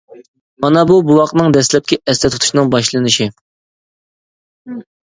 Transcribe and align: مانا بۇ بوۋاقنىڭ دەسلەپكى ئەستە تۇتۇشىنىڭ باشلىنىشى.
مانا 0.65 0.83
بۇ 0.91 0.95
بوۋاقنىڭ 1.09 1.53
دەسلەپكى 1.59 2.01
ئەستە 2.01 2.33
تۇتۇشىنىڭ 2.37 2.75
باشلىنىشى. 2.79 3.31